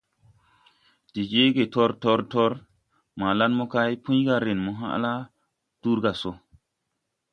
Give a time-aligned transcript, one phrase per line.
[1.17, 1.93] De jeege tor!
[2.05, 2.23] Tor!
[2.35, 2.55] Tor!
[3.23, 4.43] Malan mokay Puy ga: «Hay!
[4.45, 5.13] Ren mo hãʼ la
[5.81, 6.31] dur ga so!